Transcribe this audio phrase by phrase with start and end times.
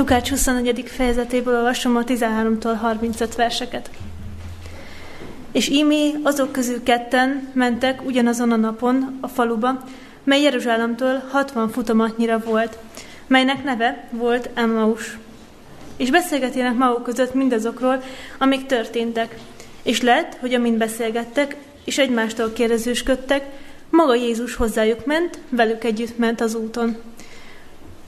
[0.00, 0.84] Lukács 24.
[0.86, 3.90] fejezetéből olvasom a 13-tól 35 verseket.
[5.52, 9.84] És ímé azok közül ketten mentek ugyanazon a napon a faluba,
[10.24, 12.78] mely Jeruzsálemtől 60 futomatnyira volt,
[13.26, 15.18] melynek neve volt Emmaus.
[15.96, 18.02] És beszélgetének maguk között mindazokról,
[18.38, 19.38] amik történtek.
[19.82, 23.44] És lett, hogy amint beszélgettek, és egymástól kérdezősködtek,
[23.90, 26.96] maga Jézus hozzájuk ment, velük együtt ment az úton.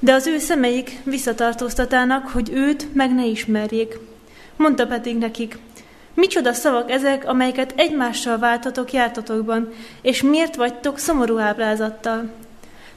[0.04, 3.98] De az ő szemeik visszatartóztatának, hogy őt meg ne ismerjék.
[4.56, 5.58] Mondta pedig nekik,
[6.14, 12.30] micsoda szavak ezek, amelyeket egymással váltatok jártatokban, és miért vagytok szomorú ábrázattal?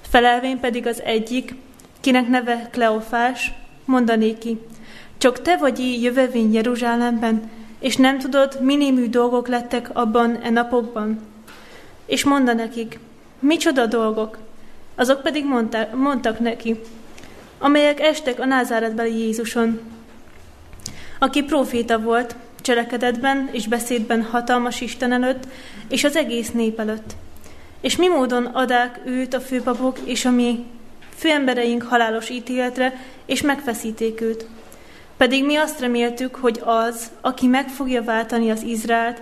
[0.01, 1.55] Felelvén pedig az egyik,
[2.01, 3.53] kinek neve Kleofás,
[3.85, 4.59] mondané ki,
[5.17, 11.19] csak te vagy így jövevény Jeruzsálemben, és nem tudod, minémű dolgok lettek abban e napokban?
[12.05, 12.99] És mondta nekik,
[13.39, 14.44] micsoda dolgok?
[14.95, 16.79] Azok pedig mondta, mondtak neki,
[17.57, 19.79] amelyek estek a názáretbeli Jézuson,
[21.19, 25.47] aki proféta volt, cselekedetben és beszédben hatalmas Isten előtt,
[25.89, 27.15] és az egész nép előtt.
[27.81, 30.65] És mi módon adák őt a főpapok és a mi
[31.15, 34.45] főembereink halálos ítéletre, és megfeszíték őt.
[35.17, 39.21] Pedig mi azt reméltük, hogy az, aki meg fogja váltani az Izraelt,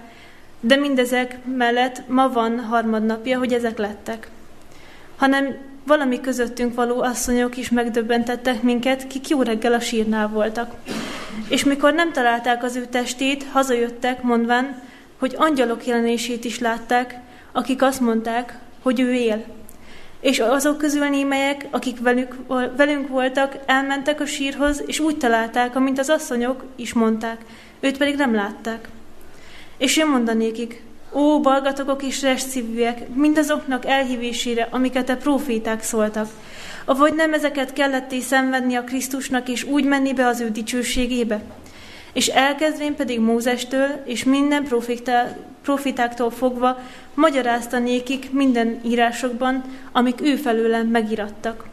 [0.59, 4.29] de mindezek mellett ma van harmadnapja, hogy ezek lettek.
[5.23, 10.73] Hanem valami közöttünk való asszonyok is megdöbbentettek minket, kik jó reggel a sírnál voltak.
[11.49, 14.81] És mikor nem találták az ő testét, hazajöttek, mondván,
[15.19, 17.19] hogy angyalok jelenését is látták,
[17.51, 19.45] akik azt mondták, hogy ő él.
[20.19, 22.35] És azok közül némelyek, akik velük,
[22.77, 27.38] velünk voltak, elmentek a sírhoz, és úgy találták, amint az asszonyok is mondták,
[27.79, 28.89] őt pedig nem látták.
[29.77, 30.83] És én mondanékik,
[31.14, 36.30] ó, balgatokok és szívűek, mindazoknak elhívésére, amiket a proféták szóltak,
[36.86, 41.41] avagy nem ezeket kelletté szenvedni a Krisztusnak, és úgy menni be az ő dicsőségébe?
[42.14, 44.67] És elkezdvén pedig Mózestől és minden
[45.61, 46.80] profitáktól fogva
[47.14, 51.66] magyarázta nékik minden írásokban, amik ő felőlem megirattak.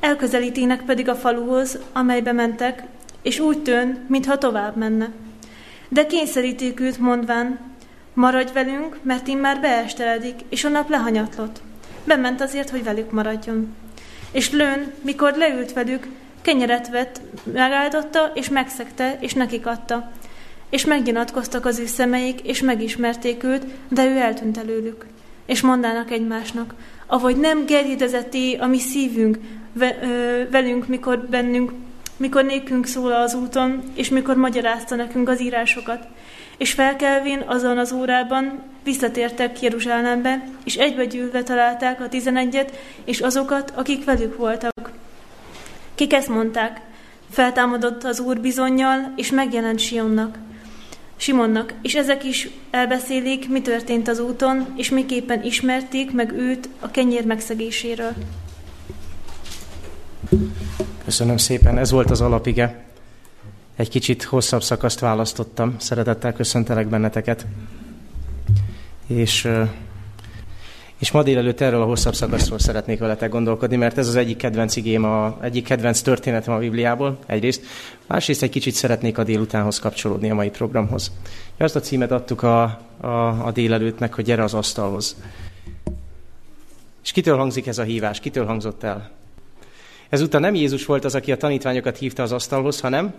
[0.00, 2.82] Elközelítének pedig a faluhoz, amelybe mentek,
[3.22, 5.10] és úgy tűn, mintha tovább menne.
[5.88, 7.58] De kényszeríték őt mondván,
[8.14, 11.60] maradj velünk, mert én már beesteledik, és a nap lehanyatlott.
[12.04, 13.74] Bement azért, hogy velük maradjon.
[14.30, 16.08] És lőn, mikor leült velük,
[16.42, 17.20] kenyeret vett,
[17.52, 20.12] megáldotta, és megszegte, és nekik adta.
[20.70, 25.06] És meggyanatkoztak az ő szemeik, és megismerték őt, de ő eltűnt előlük.
[25.46, 26.74] És mondának egymásnak,
[27.06, 29.38] ahogy nem gerjedezetté a mi szívünk
[30.50, 31.72] velünk, mikor bennünk,
[32.16, 36.06] mikor nékünk szól az úton, és mikor magyarázta nekünk az írásokat.
[36.56, 44.04] És felkelvén azon az órában visszatértek Jeruzsálembe, és egybegyűlve találták a tizenegyet, és azokat, akik
[44.04, 44.90] velük voltak.
[45.94, 46.80] Kik ezt mondták?
[47.30, 50.38] Feltámadott az Úr bizonyal, és megjelent Sionnak.
[51.16, 56.90] Simonnak, és ezek is elbeszélik, mi történt az úton, és miképpen ismerték meg őt a
[56.90, 58.12] kenyér megszegéséről.
[61.04, 62.84] Köszönöm szépen, ez volt az alapige.
[63.76, 65.74] Egy kicsit hosszabb szakaszt választottam.
[65.78, 67.46] Szeretettel köszöntelek benneteket.
[69.06, 69.48] És,
[70.98, 74.76] és ma délelőtt erről a hosszabb szakaszról szeretnék veletek gondolkodni, mert ez az egyik kedvenc
[74.76, 77.64] igém, a, egyik kedvenc történetem a Bibliából, egyrészt.
[78.06, 81.12] Másrészt egy kicsit szeretnék a délutánhoz kapcsolódni a mai programhoz.
[81.58, 82.62] Azt a címet adtuk a,
[83.00, 85.16] a, a délelőttnek, hogy gyere az asztalhoz.
[87.02, 88.20] És kitől hangzik ez a hívás?
[88.20, 89.10] Kitől hangzott el?
[90.08, 93.14] Ezúttal nem Jézus volt az, aki a tanítványokat hívta az asztalhoz, hanem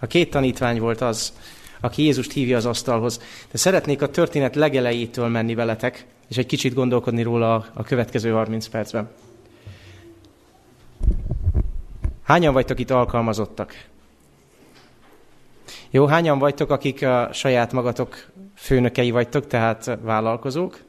[0.00, 1.32] a két tanítvány volt az,
[1.80, 3.20] aki Jézust hívja az asztalhoz.
[3.50, 8.66] De szeretnék a történet legelejétől menni veletek, és egy kicsit gondolkodni róla a következő 30
[8.66, 9.08] percben.
[12.22, 13.84] Hányan vagytok itt alkalmazottak?
[15.90, 20.84] Jó, hányan vagytok, akik a saját magatok főnökei vagytok, tehát vállalkozók?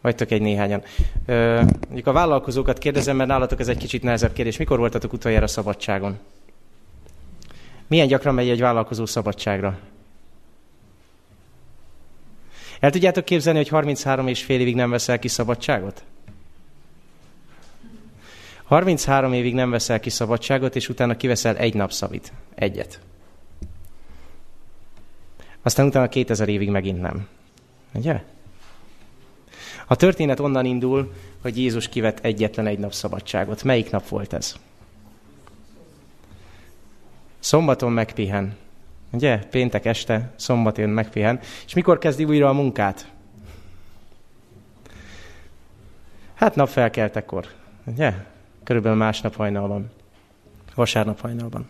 [0.00, 0.82] Vagytok egy néhányan.
[1.26, 4.56] Ö, mondjuk a vállalkozókat kérdezem, mert nálatok ez egy kicsit nehezebb kérdés.
[4.56, 6.18] Mikor voltatok utoljára szabadságon?
[7.90, 9.78] Milyen gyakran megy egy vállalkozó szabadságra?
[12.80, 16.04] El tudjátok képzelni, hogy 33 és fél évig nem veszel ki szabadságot?
[18.64, 22.32] 33 évig nem veszel ki szabadságot, és utána kiveszel egy napszavit.
[22.54, 23.00] Egyet.
[25.62, 27.28] Aztán utána 2000 évig megint nem.
[27.94, 28.22] Ugye?
[29.86, 33.62] A történet onnan indul, hogy Jézus kivett egyetlen egy nap szabadságot.
[33.62, 34.56] Melyik nap volt ez?
[37.50, 38.56] Szombaton megpihen.
[39.12, 39.38] Ugye?
[39.38, 41.40] Péntek este, szombaton megpihen.
[41.66, 43.12] És mikor kezdi újra a munkát?
[46.34, 47.46] Hát napfelkeltekor.
[47.84, 48.14] Ugye?
[48.64, 49.90] körülbelül másnap hajnalban,
[50.74, 51.68] vasárnap hajnalban.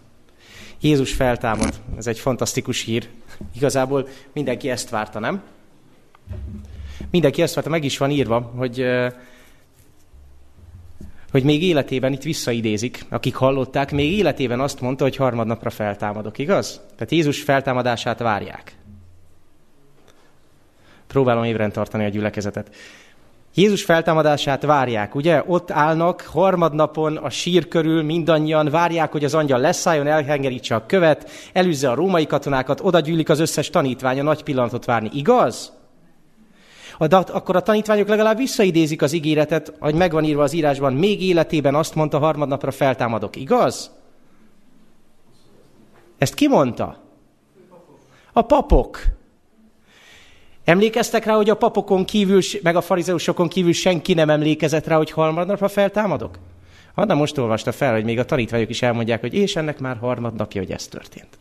[0.80, 3.08] Jézus feltámad, ez egy fantasztikus hír.
[3.54, 5.42] Igazából mindenki ezt várta, nem?
[7.10, 8.86] Mindenki ezt várta, meg is van írva, hogy,
[11.30, 16.80] hogy még életében, itt visszaidézik, akik hallották, még életében azt mondta, hogy harmadnapra feltámadok, igaz?
[16.94, 18.74] Tehát Jézus feltámadását várják.
[21.06, 22.74] Próbálom ébren tartani a gyülekezetet.
[23.54, 25.42] Jézus feltámadását várják, ugye?
[25.46, 31.30] Ott állnak harmadnapon a sír körül, mindannyian várják, hogy az angyal leszálljon, elhengerítse a követ,
[31.52, 35.10] elűzze a római katonákat, oda gyűlik az összes tanítvány a nagy pillanatot várni.
[35.12, 35.72] Igaz?
[37.08, 41.74] De akkor a tanítványok legalább visszaidézik az ígéretet, hogy megvan írva az írásban, még életében
[41.74, 43.36] azt mondta, harmadnapra feltámadok.
[43.36, 43.90] Igaz?
[46.18, 46.98] Ezt ki mondta?
[48.32, 48.98] A papok.
[50.64, 55.10] Emlékeztek rá, hogy a papokon kívül, meg a farizeusokon kívül senki nem emlékezett rá, hogy
[55.10, 56.38] harmadnapra feltámadok?
[56.94, 60.60] Anna most olvasta fel, hogy még a tanítványok is elmondják, hogy és ennek már harmadnapja,
[60.60, 61.38] hogy ez történt.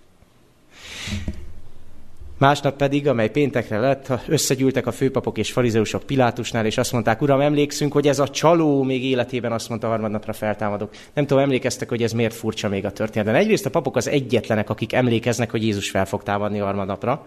[2.40, 7.42] Másnap pedig, amely péntekre lett, összegyűltek a főpapok és farizeusok Pilátusnál, és azt mondták, Uram,
[7.42, 10.94] emlékszünk, hogy ez a csaló még életében azt mondta, harmadnapra feltámadok.
[11.14, 13.36] Nem tudom, emlékeztek, hogy ez miért furcsa még a történetben.
[13.36, 17.26] Egyrészt a papok az egyetlenek, akik emlékeznek, hogy Jézus fel fog támadni harmadnapra.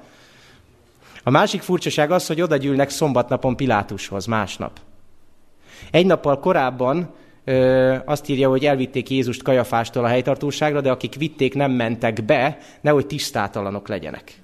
[1.22, 4.80] A másik furcsaság az, hogy oda gyűlnek szombatnapon Pilátushoz, másnap.
[5.90, 7.10] Egy nappal korábban
[7.44, 12.58] ö, azt írja, hogy elvitték Jézust Kajafástól a helytartóságra, de akik vitték, nem mentek be,
[12.80, 14.41] nehogy tisztátalanok legyenek.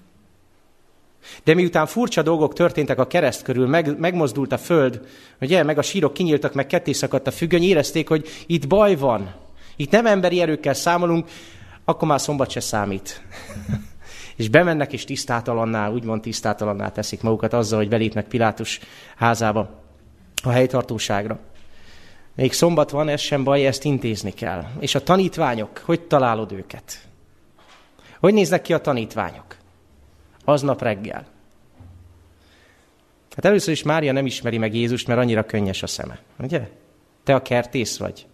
[1.44, 5.00] De miután furcsa dolgok történtek a kereszt körül, meg, megmozdult a föld,
[5.40, 9.34] ugye, meg a sírok kinyíltak, meg ketté szakadt a függöny, érezték, hogy itt baj van,
[9.76, 11.28] itt nem emberi erőkkel számolunk,
[11.84, 13.22] akkor már szombat se számít.
[14.36, 18.80] és bemennek, és tisztátalanná, úgymond tisztátalanná teszik magukat azzal, hogy belépnek Pilátus
[19.16, 19.70] házába,
[20.42, 21.38] a helytartóságra.
[22.34, 24.64] Még szombat van, ez sem baj, ezt intézni kell.
[24.80, 27.06] És a tanítványok, hogy találod őket?
[28.20, 29.57] Hogy néznek ki a tanítványok?
[30.48, 31.26] Aznap reggel.
[33.34, 36.18] Hát először is Mária nem ismeri meg Jézust, mert annyira könnyes a szeme.
[36.38, 36.68] Ugye?
[37.24, 38.26] Te a kertész vagy.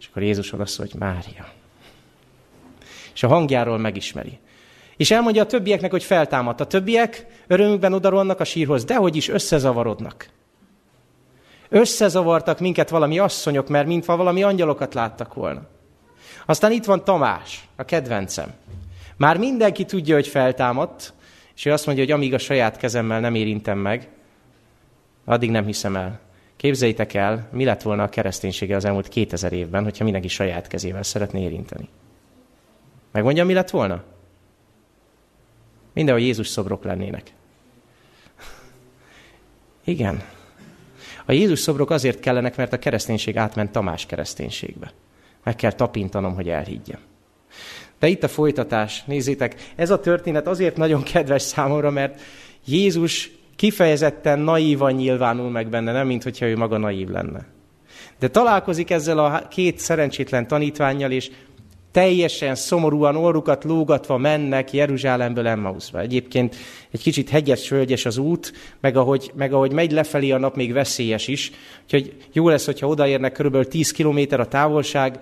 [0.00, 1.52] És akkor Jézus oda szól, hogy Mária.
[3.14, 4.38] És a hangjáról megismeri.
[4.96, 6.60] És elmondja a többieknek, hogy feltámadt.
[6.60, 10.28] A többiek örömükben odarolnak a sírhoz, de hogy is összezavarodnak.
[11.68, 15.62] Összezavartak minket valami asszonyok, mert mintha valami angyalokat láttak volna.
[16.46, 18.52] Aztán itt van Tamás, a kedvencem.
[19.16, 21.14] Már mindenki tudja, hogy feltámadt,
[21.54, 24.08] és ő azt mondja, hogy amíg a saját kezemmel nem érintem meg,
[25.24, 26.20] addig nem hiszem el.
[26.56, 31.02] Képzeljétek el, mi lett volna a kereszténysége az elmúlt 2000 évben, hogyha mindenki saját kezével
[31.02, 31.88] szeretné érinteni.
[33.12, 34.02] Megmondja, mi lett volna?
[35.92, 37.32] Mindenhol Jézus szobrok lennének.
[39.84, 40.22] Igen.
[41.24, 44.92] A Jézus szobrok azért kellenek, mert a kereszténység átment Tamás kereszténységbe.
[45.42, 47.00] Meg kell tapintanom, hogy elhiggyem.
[48.02, 52.20] De itt a folytatás, nézzétek, ez a történet azért nagyon kedves számomra, mert
[52.64, 57.46] Jézus kifejezetten naívan nyilvánul meg benne, nem mint hogyha ő maga naív lenne.
[58.18, 61.30] De találkozik ezzel a két szerencsétlen tanítványjal, és
[61.92, 66.00] teljesen szomorúan orrukat lógatva mennek Jeruzsálemből Emmauszba.
[66.00, 66.56] Egyébként
[66.90, 70.72] egy kicsit hegyes, völgyes az út, meg ahogy, meg ahogy megy lefelé a nap, még
[70.72, 71.50] veszélyes is.
[71.82, 75.18] Úgyhogy jó lesz, hogyha odaérnek körülbelül 10 kilométer a távolság,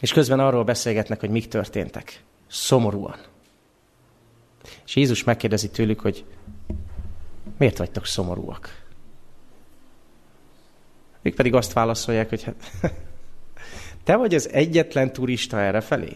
[0.00, 2.22] és közben arról beszélgetnek, hogy mik történtek.
[2.46, 3.16] Szomorúan.
[4.86, 6.24] És Jézus megkérdezi tőlük, hogy
[7.58, 8.84] miért vagytok szomorúak?
[11.22, 12.72] Ők pedig azt válaszolják, hogy hát
[14.06, 16.12] Te vagy az egyetlen turista erre felé?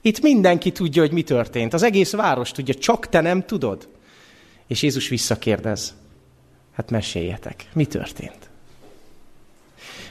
[0.00, 1.74] Itt mindenki tudja, hogy mi történt.
[1.74, 3.88] Az egész város tudja, csak te nem tudod.
[4.66, 5.94] És Jézus visszakérdez.
[6.72, 8.48] Hát meséljetek, mi történt?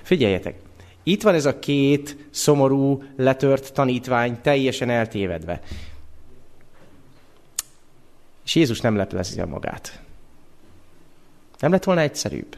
[0.02, 0.56] Figyeljetek,
[1.08, 5.62] itt van ez a két szomorú, letört tanítvány, teljesen eltévedve.
[8.46, 10.00] És Jézus nem leplezi a magát.
[11.60, 12.56] Nem lett volna egyszerűbb?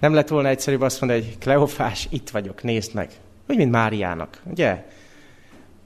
[0.00, 3.10] Nem lett volna egyszerűbb azt mondani, hogy Kleofás, itt vagyok, nézd meg.
[3.48, 4.86] Úgy, mint Máriának, ugye?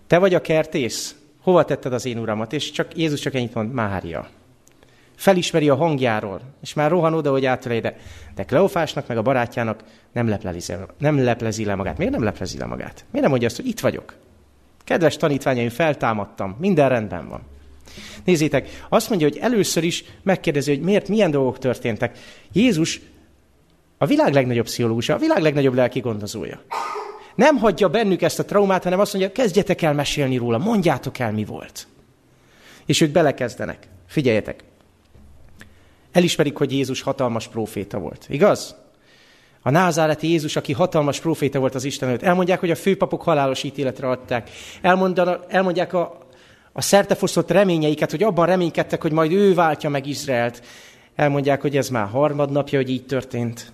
[0.07, 2.53] Te vagy a kertész, hova tetted az én uramat?
[2.53, 4.29] És csak Jézus csak ennyit mond, Mária.
[5.17, 7.97] Felismeri a hangjáról, és már rohan oda, hogy átölej, de,
[8.35, 11.99] de Kleofásnak meg a barátjának nem leplezi, nem leplezi le magát.
[11.99, 12.95] Miért nem leplezi le magát?
[12.95, 14.15] Miért nem mondja azt, hogy itt vagyok?
[14.85, 17.41] Kedves tanítványaim, feltámadtam, minden rendben van.
[18.25, 22.19] Nézzétek, azt mondja, hogy először is megkérdezi, hogy miért, milyen dolgok történtek.
[22.53, 23.01] Jézus
[23.99, 26.61] a világ legnagyobb pszichológusa, a világ legnagyobb lelki gondozója.
[27.35, 31.33] Nem hagyja bennük ezt a traumát, hanem azt mondja, kezdjetek el mesélni róla, mondjátok el,
[31.33, 31.87] mi volt.
[32.87, 33.89] És ők belekezdenek.
[34.07, 34.65] Figyeljetek.
[36.15, 38.27] Elismerik, hogy Jézus hatalmas próféta volt.
[38.29, 38.75] Igaz?
[39.63, 42.23] A názáreti Jézus, aki hatalmas proféta volt az Isten előtt.
[42.23, 44.51] Elmondják, hogy a főpapok halálos ítéletre adták.
[45.49, 46.19] Elmondják a,
[46.73, 50.63] a szertefosztott reményeiket, hogy abban reménykedtek, hogy majd ő váltja meg Izraelt.
[51.15, 53.73] Elmondják, hogy ez már harmadnapja, hogy így történt.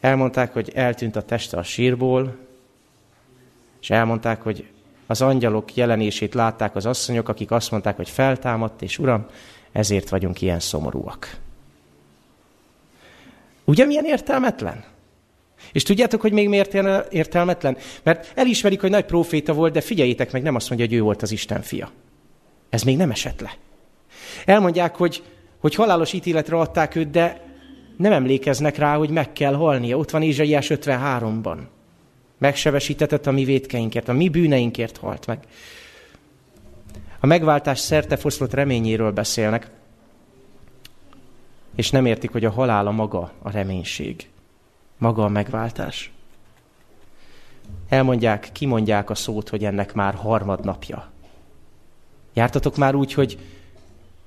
[0.00, 2.36] Elmondták, hogy eltűnt a teste a sírból,
[3.80, 4.64] és elmondták, hogy
[5.06, 9.26] az angyalok jelenését látták az asszonyok, akik azt mondták, hogy feltámadt, és Uram,
[9.76, 11.36] ezért vagyunk ilyen szomorúak.
[13.64, 14.84] Ugye milyen értelmetlen?
[15.72, 16.74] És tudjátok, hogy még miért
[17.12, 17.76] értelmetlen?
[18.02, 21.22] Mert elismerik, hogy nagy proféta volt, de figyeljétek meg, nem azt mondja, hogy ő volt
[21.22, 21.90] az Isten fia.
[22.68, 23.56] Ez még nem esett le.
[24.44, 25.22] Elmondják, hogy,
[25.58, 27.40] hogy halálos ítéletre adták őt, de
[27.96, 29.96] nem emlékeznek rá, hogy meg kell halnia.
[29.96, 31.58] Ott van Ézsaiás 53-ban.
[32.38, 35.38] Megsebesítetett a mi védkeinkért, a mi bűneinkért halt meg.
[37.26, 39.70] A megváltás szerte foszlott reményéről beszélnek,
[41.74, 44.28] és nem értik, hogy a halála maga a reménység,
[44.98, 46.12] maga a megváltás.
[47.88, 51.10] Elmondják, kimondják a szót, hogy ennek már harmadnapja.
[52.34, 53.38] Jártatok már úgy, hogy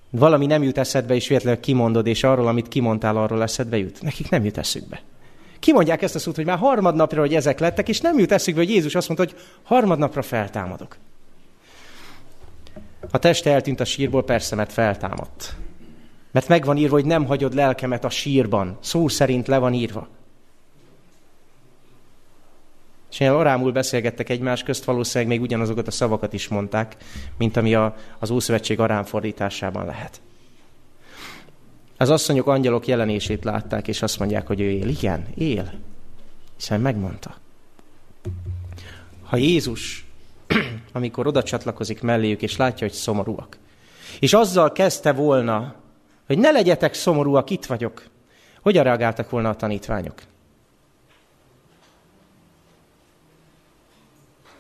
[0.09, 4.01] valami nem jut eszedbe, és véletlenül kimondod, és arról, amit kimondtál, arról eszedbe jut.
[4.01, 5.01] Nekik nem jut eszükbe.
[5.59, 8.69] Kimondják ezt a szót, hogy már harmadnapra, hogy ezek lettek, és nem jut eszükbe, hogy
[8.69, 10.97] Jézus azt mondta, hogy harmadnapra feltámadok.
[13.11, 15.55] A teste eltűnt a sírból, persze, mert feltámadt.
[16.31, 18.77] Mert meg van írva, hogy nem hagyod lelkemet a sírban.
[18.79, 20.07] Szó szerint le van írva.
[23.11, 26.95] És ilyen arámul beszélgettek egymás közt, valószínűleg még ugyanazokat a szavakat is mondták,
[27.37, 30.21] mint ami a, az Ószövetség arám fordításában lehet.
[31.97, 34.87] Az asszonyok angyalok jelenését látták, és azt mondják, hogy ő él.
[34.87, 35.73] Igen, él.
[36.55, 37.35] Hiszen megmondta.
[39.23, 40.05] Ha Jézus,
[40.93, 43.57] amikor oda csatlakozik melléjük, és látja, hogy szomorúak,
[44.19, 45.75] és azzal kezdte volna,
[46.25, 48.03] hogy ne legyetek szomorúak, itt vagyok,
[48.61, 50.21] hogyan reagáltak volna a tanítványok?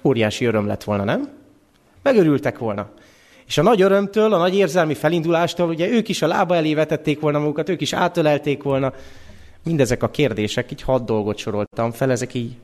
[0.01, 1.29] Óriási öröm lett volna, nem?
[2.01, 2.89] Megörültek volna.
[3.45, 7.19] És a nagy örömtől, a nagy érzelmi felindulástól, ugye ők is a lába elé vetették
[7.19, 8.93] volna magukat, ők is átölelték volna.
[9.63, 12.57] Mindezek a kérdések, így hat dolgot soroltam fel, ezek így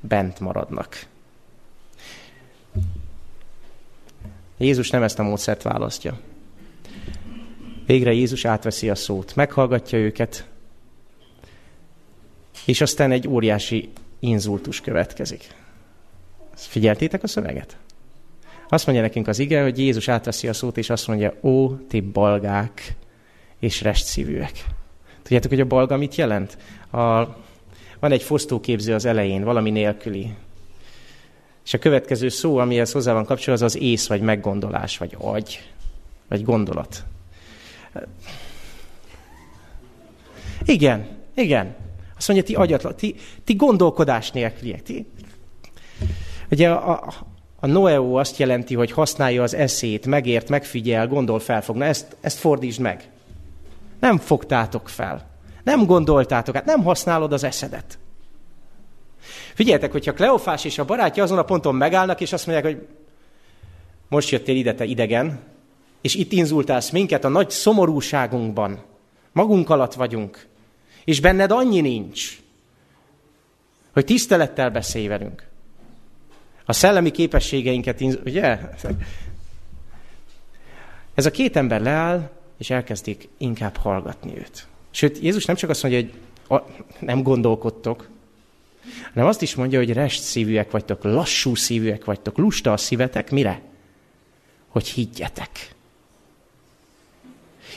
[0.00, 1.06] bent maradnak.
[4.62, 6.20] Jézus nem ezt a módszert választja.
[7.86, 10.48] Végre Jézus átveszi a szót, meghallgatja őket,
[12.66, 13.88] és aztán egy óriási
[14.20, 15.54] inzultus következik.
[16.54, 17.76] Figyeltétek a szöveget?
[18.68, 22.00] Azt mondja nekünk az ige, hogy Jézus átveszi a szót, és azt mondja, ó, ti
[22.00, 22.96] balgák
[23.58, 24.64] és restszívűek.
[25.22, 26.58] Tudjátok, hogy a balga mit jelent?
[26.90, 26.98] A,
[28.00, 30.34] van egy fosztóképző az elején, valami nélküli.
[31.64, 35.70] És a következő szó, amihez hozzá van kapcsolva, az az ész, vagy meggondolás, vagy agy,
[36.28, 37.04] vagy gondolat.
[40.64, 41.74] Igen, igen.
[42.16, 43.14] Azt mondja, ti agyatlan, ti,
[43.44, 44.82] ti gondolkodás nélküliek.
[44.82, 45.06] Ti.
[46.50, 47.12] Ugye a, a,
[47.60, 51.76] a noeo azt jelenti, hogy használja az eszét, megért, megfigyel, gondol, felfog.
[51.76, 53.10] Na ezt, ezt fordítsd meg.
[54.00, 55.30] Nem fogtátok fel.
[55.64, 57.98] Nem gondoltátok, hát nem használod az eszedet.
[59.54, 62.86] Figyeljetek, hogyha Kleofás és a barátja azon a ponton megállnak, és azt mondják, hogy
[64.08, 65.40] most jöttél ide, te idegen,
[66.00, 68.84] és itt inzultálsz minket a nagy szomorúságunkban.
[69.32, 70.46] Magunk alatt vagyunk.
[71.04, 72.40] És benned annyi nincs,
[73.92, 75.46] hogy tisztelettel beszélj velünk.
[76.64, 78.58] A szellemi képességeinket, ugye?
[81.14, 84.66] Ez a két ember leáll, és elkezdik inkább hallgatni őt.
[84.90, 86.12] Sőt, Jézus nem csak azt mondja, hogy
[87.00, 88.08] nem gondolkodtok,
[89.12, 93.62] hanem azt is mondja, hogy rest szívűek vagytok, lassú szívűek vagytok, lusta a szívetek, mire?
[94.68, 95.74] Hogy higgyetek.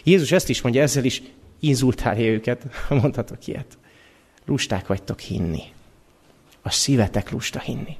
[0.03, 1.21] Jézus ezt is mondja, ezzel is
[1.59, 2.65] inzultálja őket,
[3.01, 3.77] mondhatok ilyet.
[4.45, 5.63] Lusták vagytok hinni.
[6.61, 7.97] A szívetek lusta hinni.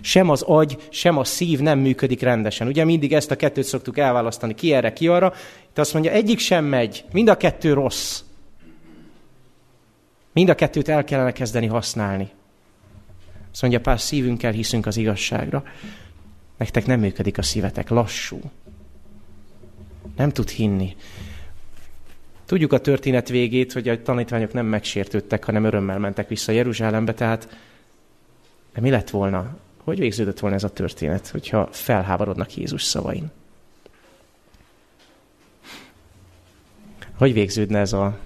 [0.00, 2.66] Sem az agy, sem a szív nem működik rendesen.
[2.66, 5.34] Ugye mindig ezt a kettőt szoktuk elválasztani, ki erre, ki arra.
[5.68, 8.22] Itt azt mondja, egyik sem megy, mind a kettő rossz.
[10.34, 12.30] Mind a kettőt el kellene kezdeni használni.
[13.52, 15.64] Azt mondja, pár szívünkkel hiszünk az igazságra.
[16.56, 18.40] Nektek nem működik a szívetek, lassú.
[20.16, 20.96] Nem tud hinni.
[22.44, 27.48] Tudjuk a történet végét, hogy a tanítványok nem megsértődtek, hanem örömmel mentek vissza Jeruzsálembe, tehát
[28.74, 29.56] de mi lett volna?
[29.82, 33.30] Hogy végződött volna ez a történet, hogyha felháborodnak Jézus szavain?
[37.16, 38.18] Hogy végződne ez a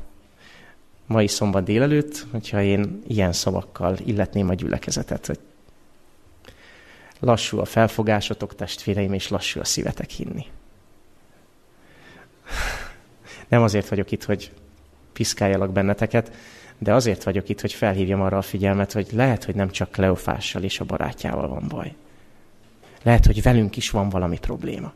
[1.09, 5.39] mai szombat délelőtt, hogyha én ilyen szavakkal illetném a gyülekezetet, hogy
[7.21, 10.47] lassú a felfogásotok, testvéreim, és lassú a szívetek hinni.
[13.49, 14.53] Nem azért vagyok itt, hogy
[15.13, 16.33] piszkáljalak benneteket,
[16.79, 20.63] de azért vagyok itt, hogy felhívjam arra a figyelmet, hogy lehet, hogy nem csak Kleofással
[20.63, 21.95] és a barátjával van baj.
[23.03, 24.93] Lehet, hogy velünk is van valami probléma.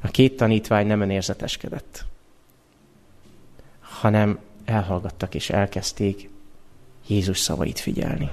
[0.00, 2.04] A két tanítvány nem önérzeteskedett,
[4.00, 6.28] hanem elhallgattak és elkezdték
[7.06, 8.30] Jézus szavait figyelni.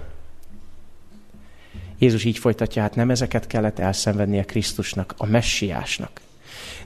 [1.97, 6.21] Jézus így folytatja, hát nem ezeket kellett elszenvednie Krisztusnak, a messiásnak.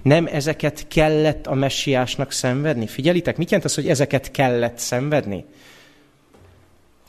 [0.02, 2.88] Nem ezeket kellett a messiásnak szenvedni?
[2.88, 5.46] Figyelitek, mit jelent az, hogy ezeket kellett szenvedni?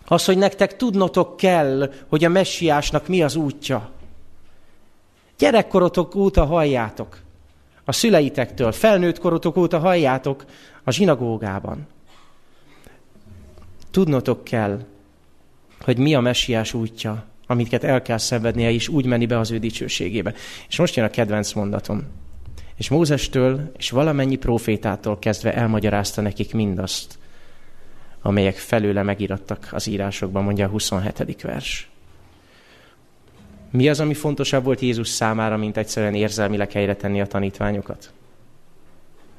[0.07, 3.91] Az, hogy nektek tudnotok kell, hogy a messiásnak mi az útja.
[5.39, 7.21] Gyerekkorotok óta halljátok.
[7.85, 10.45] A szüleitektől, felnőtt korotok óta halljátok
[10.85, 11.87] a zsinagógában.
[13.91, 14.81] Tudnotok kell,
[15.81, 19.59] hogy mi a messiás útja, amiket el kell szenvednie, és úgy menni be az ő
[19.59, 20.35] dicsőségébe.
[20.69, 22.03] És most jön a kedvenc mondatom.
[22.77, 27.19] És Mózestől és valamennyi profétától kezdve elmagyarázta nekik mindazt,
[28.23, 31.43] amelyek felőle megirattak az írásokban, mondja a 27.
[31.43, 31.92] vers.
[33.73, 38.13] Mi az, ami fontosabb volt Jézus számára, mint egyszerűen érzelmileg helyre tenni a tanítványokat?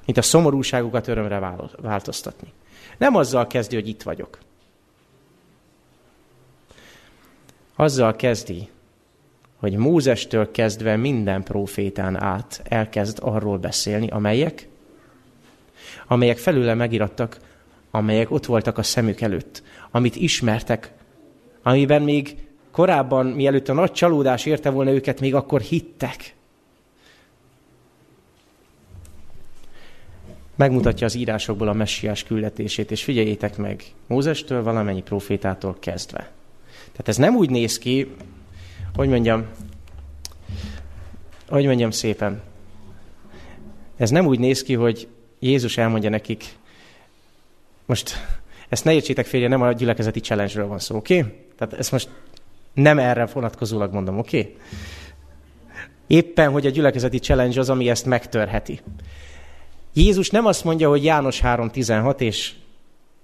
[0.06, 2.48] Mint a szomorúságukat örömre változtatni.
[2.98, 4.38] Nem azzal kezdi, hogy itt vagyok.
[7.75, 8.70] Azzal kezdi,
[9.58, 14.68] hogy Mózestől kezdve minden profétán át elkezd arról beszélni, amelyek,
[16.08, 17.38] amelyek felőle megirattak,
[17.92, 20.92] amelyek ott voltak a szemük előtt, amit ismertek,
[21.62, 22.43] amiben még
[22.74, 26.36] korábban, mielőtt a nagy csalódás érte volna őket, még akkor hittek.
[30.56, 36.32] Megmutatja az írásokból a messiás küldetését, és figyeljétek meg, Mózestől valamennyi profétától kezdve.
[36.92, 38.15] Tehát ez nem úgy néz ki,
[38.96, 39.46] hogy mondjam,
[41.50, 42.42] hogy mondjam szépen,
[43.98, 45.08] ez nem úgy néz ki, hogy
[45.39, 46.46] Jézus elmondja nekik,
[47.86, 48.15] most
[48.70, 51.20] ezt ne értsétek félre, nem a gyülekezeti challenge-ről van szó, oké?
[51.20, 51.34] Okay?
[51.58, 52.10] Tehát ezt most
[52.74, 54.40] nem erre vonatkozólag mondom, oké?
[54.40, 54.57] Okay?
[56.07, 58.81] Éppen, hogy a gyülekezeti challenge az, ami ezt megtörheti.
[59.94, 62.53] Jézus nem azt mondja, hogy János 3.16, és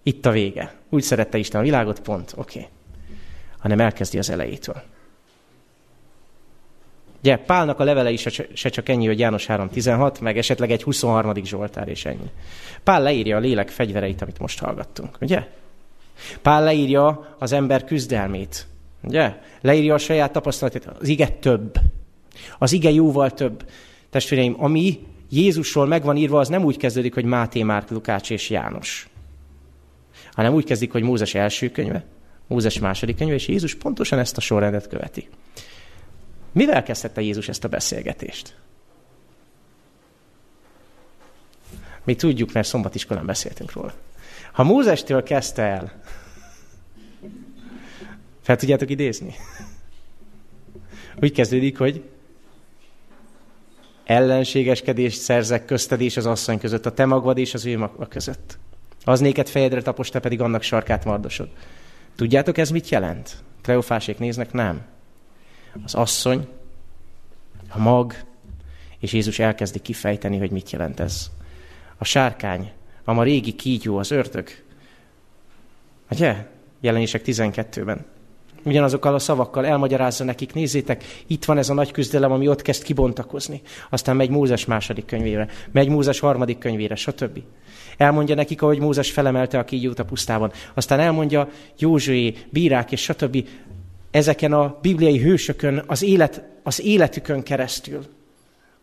[0.04, 0.74] itt a vége.
[0.90, 2.60] Úgy szerette Isten a világot, pont, oké.
[2.60, 2.72] Okay.
[3.58, 4.82] Hanem elkezdi az elejétől.
[7.20, 11.44] Ugye, Pálnak a levele is se csak ennyi, hogy János 3.16, meg esetleg egy 23.
[11.44, 12.32] Zsoltár, és ennyi.
[12.84, 15.48] Pál leírja a lélek fegyvereit, amit most hallgattunk, ugye?
[16.42, 18.68] Pál leírja az ember küzdelmét,
[19.04, 19.38] ugye?
[19.62, 21.80] Leírja a saját tapasztalatát, az ige több.
[22.58, 23.70] Az ige jóval több.
[24.10, 28.50] Testvéreim, ami Jézusról meg van írva, az nem úgy kezdődik, hogy Máté, Márk, Lukács és
[28.50, 29.10] János,
[30.32, 32.06] hanem úgy kezdik, hogy Mózes első könyve,
[32.48, 35.28] Mózes második könyve, és Jézus pontosan ezt a sorrendet követi.
[36.52, 38.56] Mivel kezdette Jézus ezt a beszélgetést?
[42.04, 43.94] Mi tudjuk, mert szombatiskolán beszéltünk róla.
[44.52, 46.02] Ha Mózestől kezdte el,
[48.50, 49.36] fel tudjátok idézni?
[51.22, 52.04] Úgy kezdődik, hogy
[54.04, 58.58] ellenségeskedést szerzek közted és az asszony között, a te magvad és az ő magva között.
[59.04, 61.50] Az néked fejedre tapos, te pedig annak sarkát mardosod.
[62.16, 63.44] Tudjátok, ez mit jelent?
[63.62, 64.52] Kleofásék néznek?
[64.52, 64.86] Nem.
[65.84, 66.48] Az asszony,
[67.70, 68.16] a mag,
[69.00, 71.32] és Jézus elkezdi kifejteni, hogy mit jelent ez.
[71.98, 72.72] A sárkány,
[73.04, 74.50] a ma régi kígyó, az ördög.
[76.10, 76.48] Ugye?
[76.80, 78.06] Jelenések 12-ben
[78.64, 82.84] ugyanazokkal a szavakkal elmagyarázza nekik, nézzétek, itt van ez a nagy küzdelem, ami ott kezd
[82.84, 83.62] kibontakozni.
[83.90, 87.40] Aztán megy Mózes második könyvére, megy Mózes harmadik könyvére, stb.
[87.98, 90.52] Elmondja nekik, ahogy Mózes felemelte a kígyót a pusztában.
[90.74, 93.48] Aztán elmondja Józsué, bírák és stb.
[94.12, 98.06] Ezeken a bibliai hősökön, az, élet, az életükön keresztül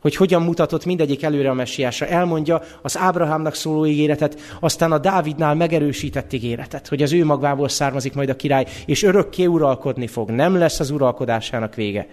[0.06, 2.06] hogy hogyan mutatott mindegyik előre a messiásra.
[2.06, 8.14] Elmondja az Ábrahámnak szóló ígéretet, aztán a Dávidnál megerősített ígéretet, hogy az ő magvából származik
[8.14, 10.30] majd a király, és örökké uralkodni fog.
[10.30, 12.06] Nem lesz az uralkodásának vége.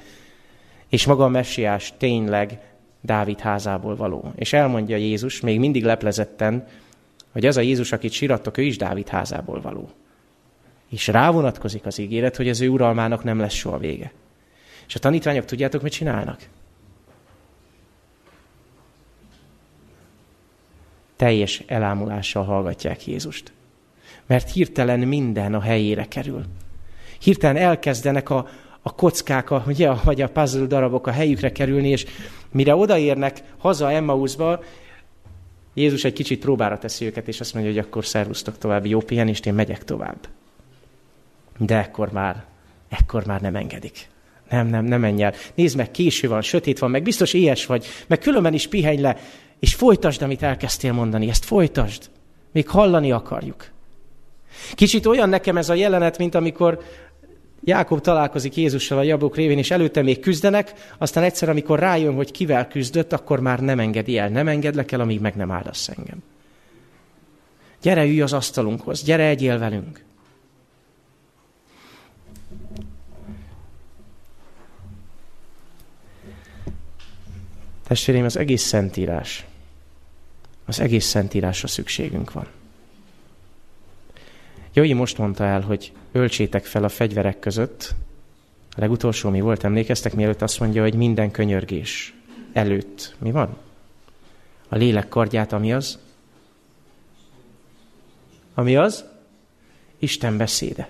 [0.90, 2.60] És maga a messiás tényleg
[3.02, 4.32] Dávid házából való.
[4.36, 6.68] És elmondja Jézus, még mindig leplezetten,
[7.32, 9.90] hogy az a Jézus, akit sirattok, ő is Dávid házából való.
[10.90, 14.12] És rávonatkozik az ígéret, hogy az ő uralmának nem lesz soha vége.
[14.88, 16.40] És a tanítványok tudjátok, mit csinálnak?
[21.16, 23.52] Teljes elámulással hallgatják Jézust.
[24.28, 26.44] Mert hirtelen minden a helyére kerül.
[27.20, 28.48] Hirtelen elkezdenek a,
[28.82, 32.06] a kockák, a, ugye, vagy a puzzle darabok a helyükre kerülni, és
[32.52, 34.64] mire odaérnek haza Emmausba,
[35.74, 39.46] Jézus egy kicsit próbára teszi őket, és azt mondja, hogy akkor szervusztok tovább, jó pihenést,
[39.46, 40.28] én megyek tovább.
[41.58, 42.44] De ekkor már,
[42.90, 44.08] ekkor már nem engedik.
[44.50, 45.34] Nem, nem, nem menj el.
[45.56, 49.18] Nézd meg, késő van, sötét van, meg biztos éhes vagy, meg különben is pihenj le,
[49.64, 52.10] és folytasd, amit elkezdtél mondani, ezt folytasd.
[52.52, 53.70] Még hallani akarjuk.
[54.74, 56.82] Kicsit olyan nekem ez a jelenet, mint amikor
[57.64, 62.32] Jákob találkozik Jézussal a jablók révén, és előtte még küzdenek, aztán egyszer, amikor rájön, hogy
[62.32, 66.24] kivel küzdött, akkor már nem engedi el, nem engedlek el, amíg meg nem áldasz engem.
[67.82, 70.04] Gyere, ülj az asztalunkhoz, gyere, egyél velünk.
[77.88, 79.46] Testvéreim, az egész szentírás,
[80.66, 82.48] az egész szentírásra szükségünk van.
[84.74, 87.96] Jói most mondta el, hogy öltsétek fel a fegyverek között.
[88.76, 92.14] A legutolsó mi volt, emlékeztek, mielőtt azt mondja, hogy minden könyörgés
[92.54, 93.16] előtt.
[93.20, 93.58] Mi van?
[94.68, 96.00] A lélek kardját, ami az?
[98.54, 99.06] Ami az?
[100.00, 100.90] Isten beszéde.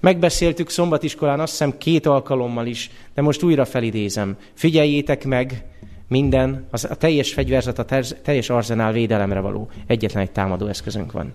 [0.00, 4.36] Megbeszéltük szombatiskolán azt hiszem két alkalommal is, de most újra felidézem.
[4.52, 5.64] Figyeljétek meg,
[6.12, 7.84] minden, az, a teljes fegyverzet, a
[8.22, 9.70] teljes arzenál védelemre való.
[9.86, 11.34] Egyetlen egy támadó eszközünk van.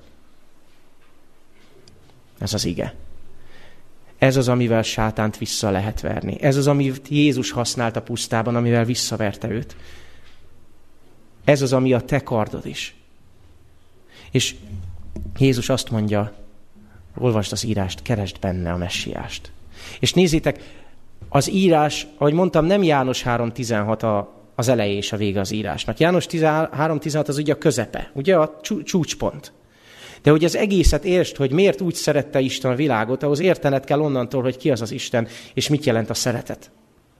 [2.39, 2.95] Ez az ige.
[4.17, 6.41] Ez az, amivel sátánt vissza lehet verni.
[6.41, 9.75] Ez az, amit Jézus használt a pusztában, amivel visszaverte őt.
[11.43, 12.95] Ez az, ami a te kardod is.
[14.31, 14.55] És
[15.37, 16.33] Jézus azt mondja,
[17.17, 19.51] olvasd az írást, keresd benne a messiást.
[19.99, 20.59] És nézzétek,
[21.29, 26.00] az írás, ahogy mondtam, nem János 3.16 a, az eleje és a vége az írásnak.
[26.00, 29.52] János 3.16 az ugye a közepe, ugye a csúcspont.
[30.22, 34.00] De hogy az egészet értsd, hogy miért úgy szerette Isten a világot, ahhoz értened kell
[34.00, 36.72] onnantól, hogy ki az az Isten, és mit jelent a szeretet.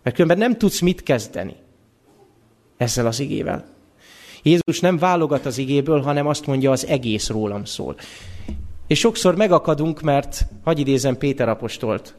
[0.04, 1.56] Mert különben nem tudsz mit kezdeni
[2.78, 3.66] ezzel az igével.
[4.44, 7.96] Jézus nem válogat az igéből, hanem azt mondja, az egész rólam szól.
[8.88, 12.16] És sokszor megakadunk, mert, hagyj idézem Péter apostolt,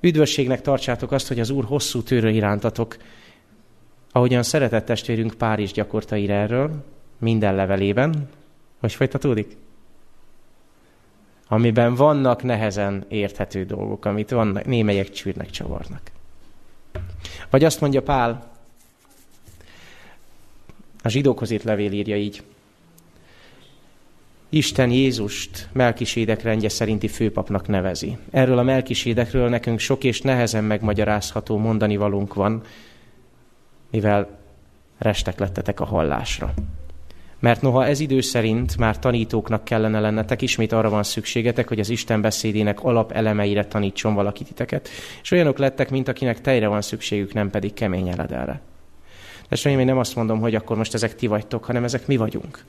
[0.00, 2.96] üdvösségnek tartsátok azt, hogy az Úr hosszú tőrő irántatok,
[4.12, 6.84] ahogyan szeretett testvérünk Pár is gyakorta ír erről,
[7.18, 8.28] minden levelében,
[8.80, 9.56] hogy folytatódik?
[11.48, 16.00] Amiben vannak nehezen érthető dolgok, amit vannak, némelyek csűrnek csavarnak.
[17.50, 18.50] Vagy azt mondja Pál,
[21.02, 22.42] a zsidókhoz írt levél írja így,
[24.50, 28.16] Isten Jézust Melkisédek rendje szerinti főpapnak nevezi.
[28.30, 32.62] Erről a Melkisédekről nekünk sok és nehezen megmagyarázható mondani valunk van,
[33.90, 34.28] mivel
[34.98, 36.54] restek lettetek a hallásra.
[37.40, 41.88] Mert noha ez idő szerint már tanítóknak kellene lennetek, ismét arra van szükségetek, hogy az
[41.88, 44.88] Isten beszédének alapelemeire tanítson valaki titeket,
[45.22, 48.60] és olyanok lettek, mint akinek tejre van szükségük, nem pedig kemény eledelre.
[49.48, 52.64] De én nem azt mondom, hogy akkor most ezek ti vagytok, hanem ezek mi vagyunk.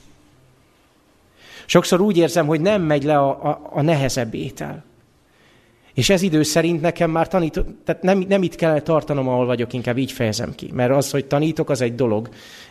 [1.65, 4.83] Sokszor úgy érzem, hogy nem megy le a, a, a nehezebb étel.
[5.99, 9.73] És ez idő szerint nekem már tanít, tehát nem, nem itt kell tartanom, ahol vagyok,
[9.73, 10.69] inkább így fejezem ki.
[10.73, 12.29] Mert az, hogy tanítok, az egy dolog.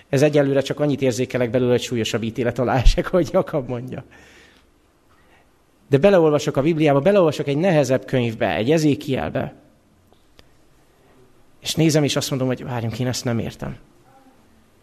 [0.08, 4.04] Ez egyelőre csak annyit érzékelek belőle, hogy súlyosabb ítélet alá esek, hogy Jakab mondja.
[5.88, 9.54] De beleolvasok a Bibliába, beleolvasok egy nehezebb könyvbe, egy ezékielbe.
[11.60, 13.76] És nézem, és azt mondom, hogy várjunk, én ezt nem értem.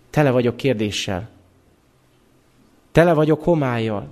[0.09, 1.29] Tele vagyok kérdéssel.
[2.91, 4.07] Tele vagyok homályjal.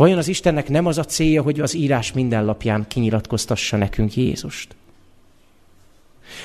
[0.00, 4.76] Vajon az Istennek nem az a célja, hogy az írás minden lapján kinyilatkoztassa nekünk Jézust?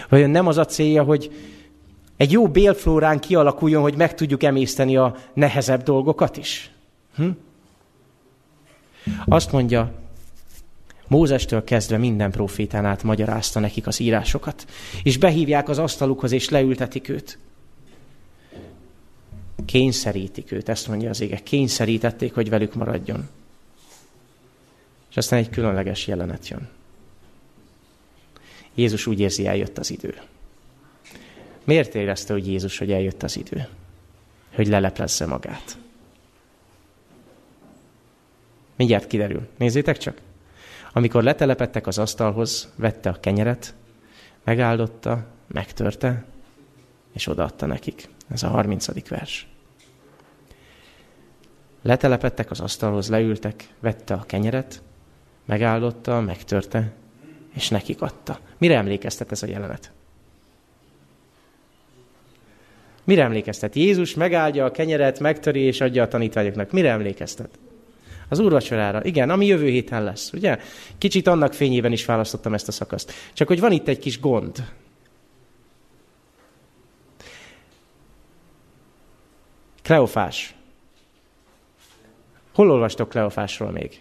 [0.09, 1.31] Vajon nem az a célja, hogy
[2.17, 6.71] egy jó bélflórán kialakuljon, hogy meg tudjuk emészteni a nehezebb dolgokat is?
[7.15, 7.29] Hm?
[9.25, 9.91] Azt mondja,
[11.07, 14.65] Mózestől kezdve minden profétán át magyarázta nekik az írásokat,
[15.03, 17.37] és behívják az asztalukhoz, és leültetik őt.
[19.65, 21.37] Kényszerítik őt, ezt mondja az ége.
[21.37, 23.29] Kényszerítették, hogy velük maradjon.
[25.15, 26.69] És aztán egy különleges jelenet jön.
[28.73, 30.21] Jézus úgy érzi, eljött az idő.
[31.63, 33.67] Miért érezte, hogy Jézus, hogy eljött az idő?
[34.55, 35.77] Hogy leleplezze magát.
[38.75, 39.47] Mindjárt kiderül.
[39.57, 40.21] Nézzétek csak.
[40.93, 43.73] Amikor letelepettek az asztalhoz, vette a kenyeret,
[44.43, 46.25] megáldotta, megtörte,
[47.13, 48.09] és odaadta nekik.
[48.27, 49.07] Ez a 30.
[49.09, 49.47] vers.
[51.81, 54.83] Letelepettek az asztalhoz, leültek, vette a kenyeret,
[55.45, 56.93] megáldotta, megtörte,
[57.53, 58.39] és nekik adta.
[58.57, 59.91] Mire emlékeztet ez a jelenet?
[63.03, 63.75] Mire emlékeztet?
[63.75, 66.71] Jézus megáldja a kenyeret, megtöri és adja a tanítványoknak.
[66.71, 67.49] Mire emlékeztet?
[68.29, 69.03] Az úrvacsorára.
[69.03, 70.59] Igen, ami jövő héten lesz, ugye?
[70.97, 73.13] Kicsit annak fényében is választottam ezt a szakaszt.
[73.33, 74.67] Csak hogy van itt egy kis gond.
[79.81, 80.55] Kleofás.
[82.53, 83.99] Hol olvastok Kleofásról még?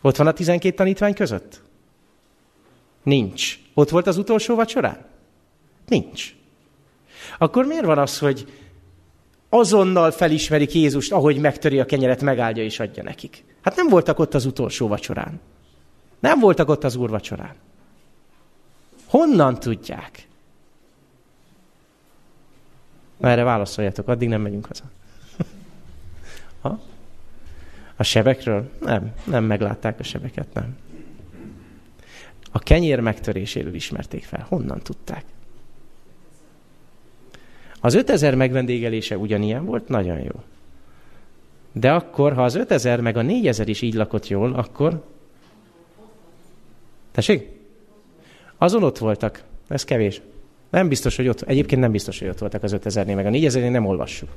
[0.00, 1.62] Ott van a tizenkét tanítvány között?
[3.02, 3.58] Nincs.
[3.74, 5.04] Ott volt az utolsó vacsorán?
[5.86, 6.34] Nincs.
[7.38, 8.52] akkor miért van az, hogy
[9.48, 13.44] azonnal felismerik Jézust, ahogy megtöri a kenyeret, megáldja és adja nekik?
[13.60, 15.40] Hát nem voltak ott az utolsó vacsorán.
[16.18, 17.54] Nem voltak ott az úr vacsorán.
[19.06, 20.28] Honnan tudják?
[23.16, 24.84] Na erre válaszoljatok, addig nem megyünk haza.
[26.60, 26.80] Ha?
[28.00, 28.70] A sebekről?
[28.80, 30.76] Nem, nem meglátták a sebeket, nem.
[32.52, 34.46] A kenyér megtöréséről ismerték fel.
[34.48, 35.24] Honnan tudták?
[37.80, 40.42] Az 5000 megvendégelése ugyanilyen volt, nagyon jó.
[41.72, 45.04] De akkor, ha az 5000 meg a 4000 is így lakott jól, akkor...
[47.10, 47.48] Tessék?
[48.58, 49.42] Azon ott voltak.
[49.68, 50.20] Ez kevés.
[50.70, 51.40] Nem biztos, hogy ott...
[51.40, 54.28] Egyébként nem biztos, hogy ott voltak az 5000-nél, meg a 4000-nél nem olvassuk.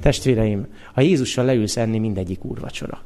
[0.00, 3.02] Testvéreim, ha Jézussal leülsz enni, mindegyik úrvacsora.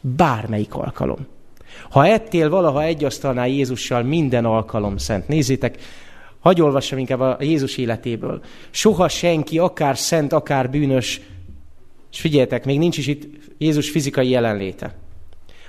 [0.00, 1.26] Bármelyik alkalom.
[1.90, 5.28] Ha ettél valaha egy asztalnál Jézussal, minden alkalom szent.
[5.28, 5.78] Nézzétek,
[6.40, 8.42] hagyj olvassam inkább a Jézus életéből.
[8.70, 11.20] Soha senki, akár szent, akár bűnös,
[12.12, 13.24] és figyeljetek, még nincs is itt
[13.58, 14.94] Jézus fizikai jelenléte.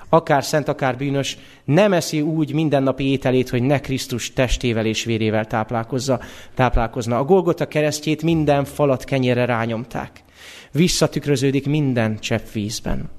[0.09, 5.45] Akár szent, akár bűnös, nem eszi úgy mindennapi ételét, hogy ne Krisztus testével és vérével
[5.45, 6.19] táplálkozza,
[6.53, 7.17] táplálkozna.
[7.17, 10.23] A Golgota keresztjét minden falat kenyere rányomták.
[10.71, 13.09] Visszatükröződik minden csepp vízben.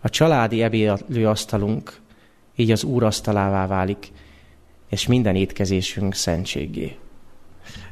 [0.00, 2.00] A családi ebédlőasztalunk
[2.56, 4.12] így az Úr asztalává válik,
[4.88, 6.96] és minden étkezésünk szentségé.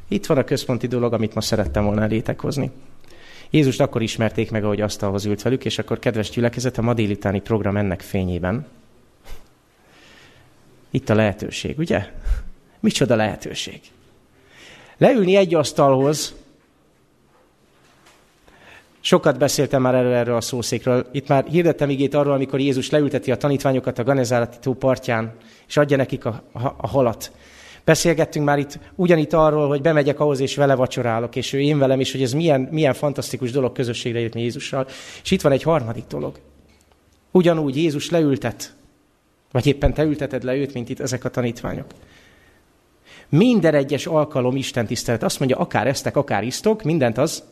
[0.09, 2.71] Itt van a központi dolog, amit ma szerettem volna elétek hozni.
[3.51, 7.41] Jézust akkor ismerték meg, ahogy asztalhoz ült velük, és akkor kedves gyülekezet, a ma délutáni
[7.41, 8.67] program ennek fényében.
[10.91, 12.13] Itt a lehetőség, ugye?
[12.81, 13.81] Micsoda lehetőség?
[14.97, 16.35] Leülni egy asztalhoz,
[19.09, 21.07] Sokat beszéltem már erről, erről a szószékről.
[21.13, 25.33] Itt már hirdettem igét arról, amikor Jézus leülteti a tanítványokat a Ganezárati tó partján,
[25.69, 27.33] és adja nekik a, a, a halat.
[27.88, 32.01] Beszélgettünk már itt ugyanitt arról, hogy bemegyek ahhoz, és vele vacsorálok, és ő én velem
[32.01, 34.87] is, hogy ez milyen, milyen fantasztikus dolog közösségre jutni Jézussal.
[35.22, 36.38] És itt van egy harmadik dolog.
[37.31, 38.74] Ugyanúgy Jézus leültet,
[39.53, 41.87] vagy éppen te ülteted le őt, mint itt ezek a tanítványok.
[43.29, 45.22] Minden egyes alkalom Isten tisztelet.
[45.22, 47.42] Azt mondja, akár eztek, akár isztok, mindent az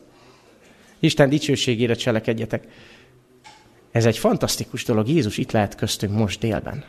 [0.99, 2.67] Isten dicsőségére cselekedjetek.
[3.91, 5.07] Ez egy fantasztikus dolog.
[5.07, 6.83] Jézus itt lehet köztünk most délben.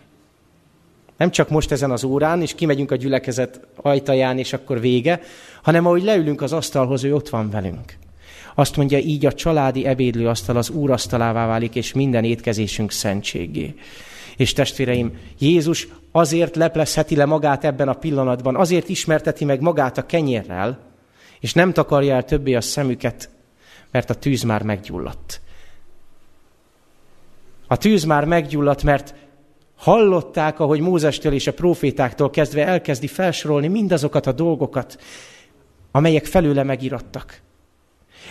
[1.18, 5.20] Nem csak most ezen az órán, és kimegyünk a gyülekezet ajtaján, és akkor vége,
[5.62, 7.96] hanem ahogy leülünk az asztalhoz, ő ott van velünk.
[8.54, 13.74] Azt mondja, így a családi ebédlőasztal az úrasztalává válik, és minden étkezésünk szentségé.
[14.37, 20.07] És testvéreim, Jézus azért leplezheti le magát ebben a pillanatban, azért ismerteti meg magát a
[20.07, 20.78] kenyérrel,
[21.40, 23.31] és nem takarja el többé a szemüket,
[23.90, 25.40] mert a tűz már meggyulladt.
[27.66, 29.14] A tűz már meggyulladt, mert
[29.79, 34.99] hallották, ahogy Mózestől és a profétáktól kezdve elkezdi felsorolni mindazokat a dolgokat,
[35.91, 37.41] amelyek felőle megirattak.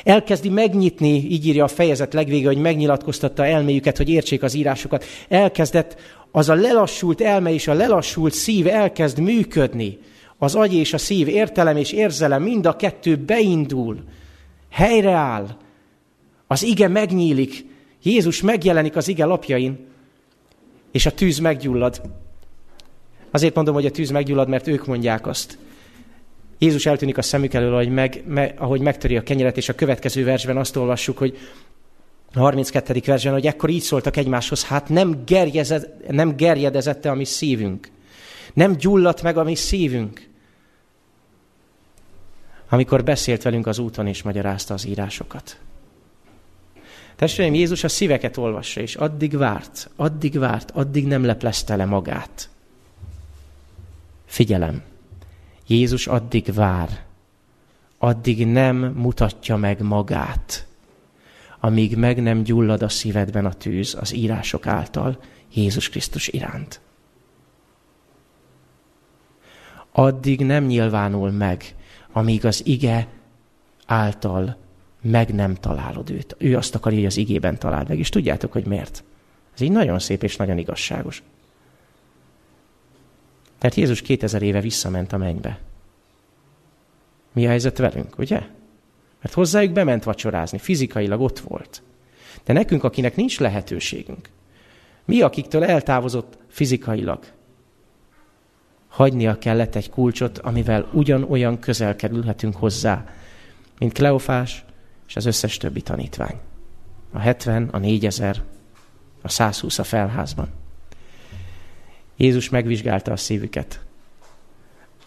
[0.04, 5.06] Elkezdi megnyitni, így írja a fejezet legvége, hogy megnyilatkoztatta elméjüket, hogy értsék az írásokat.
[5.30, 5.96] Elkezdett
[6.32, 10.00] az a lelassult elme és a lelassult szív elkezd működni.
[10.38, 14.04] Az agy és a szív, értelem és érzelem, mind a kettő beindul,
[14.72, 15.48] helyreáll.
[16.48, 17.66] Az ige megnyílik,
[18.04, 19.88] Jézus megjelenik az ige lapjain,
[20.98, 22.02] és a tűz meggyullad.
[23.32, 25.58] Azért mondom, hogy a tűz meggyullad, mert ők mondják azt.
[26.58, 30.24] Jézus eltűnik a szemük elől, ahogy, meg, me, ahogy megtöri a kenyeret, és a következő
[30.24, 31.38] versben azt olvassuk, hogy
[32.34, 33.02] a 32.
[33.06, 37.90] versben, hogy ekkor így szóltak egymáshoz, hát nem, gerjezed, nem gerjedezette a mi szívünk.
[38.54, 40.28] Nem gyulladt meg a mi szívünk.
[42.70, 45.58] Amikor beszélt velünk az úton, és magyarázta az írásokat.
[47.18, 52.50] Testvéreim, Jézus a szíveket olvassa, és addig várt, addig várt, addig nem leplezte le magát.
[54.26, 54.82] Figyelem,
[55.68, 57.06] Jézus addig vár,
[57.98, 60.68] addig nem mutatja meg magát,
[61.60, 65.20] amíg meg nem gyullad a szívedben a tűz az írások által
[65.54, 66.82] Jézus Krisztus iránt.
[69.92, 71.76] Addig nem nyilvánul meg,
[72.12, 73.08] amíg az ige
[73.86, 74.58] által
[75.10, 76.36] meg nem találod őt.
[76.38, 79.04] Ő azt akarja, hogy az igében találd meg, és tudjátok, hogy miért.
[79.54, 81.24] Ez így nagyon szép és nagyon igazságos.
[83.58, 85.60] Tehát Jézus 2000 éve visszament a mennybe.
[87.34, 88.40] Mi a helyzet velünk, ugye?
[89.22, 91.82] Mert hozzájuk bement vacsorázni, fizikailag ott volt.
[92.44, 94.30] De nekünk, akinek nincs lehetőségünk,
[95.06, 97.26] mi, akiktől eltávozott fizikailag,
[98.88, 103.06] hagynia kellett egy kulcsot, amivel ugyanolyan közel kerülhetünk hozzá,
[103.80, 104.66] mint Kleofás,
[105.08, 106.40] és az összes többi tanítvány.
[107.12, 108.44] A 70, a 4000,
[109.22, 110.48] a 120 a felházban.
[112.16, 113.82] Jézus megvizsgálta a szívüket.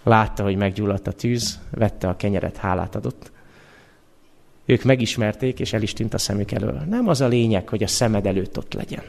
[0.03, 3.33] Látta, hogy meggyulladt a tűz, vette a kenyeret, hálát adott.
[4.65, 6.73] Ők megismerték, és el is tűnt a szemük elől.
[6.73, 9.05] Nem az a lényeg, hogy a szemed előtt ott legyen.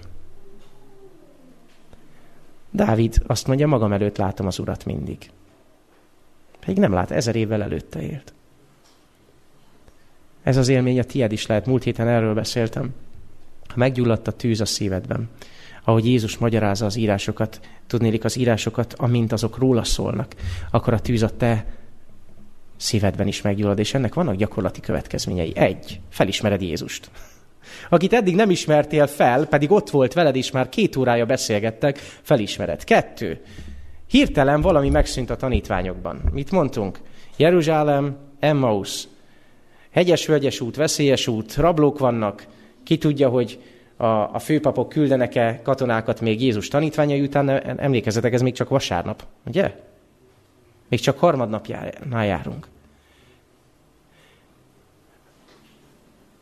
[2.71, 5.31] Dávid azt mondja, magam előtt látom az urat mindig.
[6.59, 8.33] Pedig nem lát, ezer évvel előtte élt.
[10.43, 11.65] Ez az élmény a tied is lehet.
[11.65, 12.93] Múlt héten erről beszéltem.
[13.67, 15.29] Ha meggyulladt a tűz a szívedben,
[15.83, 20.35] ahogy Jézus magyarázza az írásokat, tudnélik az írásokat, amint azok róla szólnak,
[20.71, 21.65] akkor a tűz a te
[22.77, 25.51] szívedben is meggyullad, és ennek vannak gyakorlati következményei.
[25.55, 27.09] Egy, felismered Jézust.
[27.89, 32.83] Akit eddig nem ismertél fel, pedig ott volt veled, és már két órája beszélgettek, felismered.
[32.83, 33.41] Kettő,
[34.07, 36.21] hirtelen valami megszűnt a tanítványokban.
[36.31, 36.99] Mit mondtunk?
[37.37, 39.07] Jeruzsálem, Emmaus,
[39.91, 42.45] hegyes-völgyes út, veszélyes út, rablók vannak,
[42.83, 43.59] ki tudja, hogy
[43.97, 47.49] a, a főpapok küldenek-e katonákat még Jézus tanítványai után,
[47.79, 49.75] emlékezzetek, ez még csak vasárnap, ugye?
[50.89, 52.67] Még csak harmadnapjánál járunk.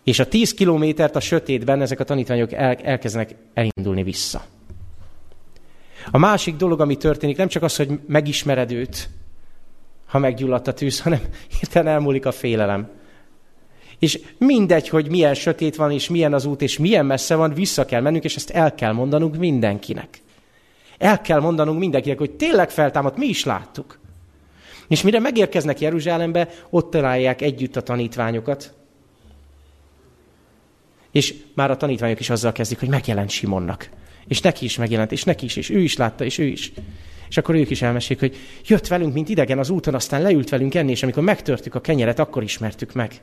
[0.03, 4.45] És a tíz kilométert a sötétben ezek a tanítványok el, elkezdenek elindulni vissza.
[6.11, 9.09] A másik dolog, ami történik, nem csak az, hogy megismered őt,
[10.05, 11.19] ha meggyulladt a tűz, hanem
[11.59, 12.89] hirtelen elmúlik a félelem.
[13.99, 17.85] És mindegy, hogy milyen sötét van, és milyen az út, és milyen messze van, vissza
[17.85, 20.21] kell mennünk, és ezt el kell mondanunk mindenkinek.
[20.97, 23.99] El kell mondanunk mindenkinek, hogy tényleg feltámadt, mi is láttuk.
[24.87, 28.73] És mire megérkeznek Jeruzsálembe, ott találják együtt a tanítványokat,
[31.11, 33.89] és már a tanítványok is azzal kezdik, hogy megjelent Simonnak.
[34.27, 36.71] És neki is megjelent, és neki is, és ő is látta, és ő is.
[37.29, 38.35] És akkor ők is elmesék, hogy
[38.67, 42.19] jött velünk, mint idegen az úton, aztán leült velünk enni, és amikor megtörtük a kenyeret,
[42.19, 43.21] akkor ismertük meg.